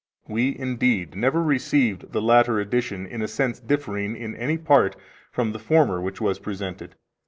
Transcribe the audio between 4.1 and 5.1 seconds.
in any part